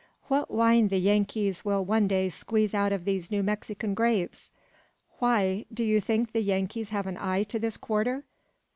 What 0.29 0.49
wine 0.49 0.87
the 0.87 0.97
Yankees 0.97 1.63
will 1.63 1.85
one 1.85 2.07
day 2.07 2.27
squeeze 2.29 2.73
out 2.73 2.91
of 2.91 3.05
these 3.05 3.29
New 3.29 3.43
Mexican 3.43 3.93
grapes!" 3.93 4.51
"Why? 5.19 5.67
Do 5.71 5.83
you 5.83 6.01
think 6.01 6.31
the 6.31 6.41
Yankees 6.41 6.89
have 6.89 7.05
an 7.05 7.17
eye 7.19 7.43
to 7.43 7.59
this 7.59 7.77
quarter?" 7.77 8.23